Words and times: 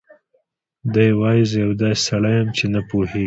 دی 0.93 1.09
وايي: 1.19 1.43
"زه 1.51 1.57
یو 1.63 1.71
داسې 1.81 2.01
سړی 2.07 2.33
یم 2.39 2.47
چې 2.57 2.63
نه 2.73 2.81
پوهېږي 2.89 3.19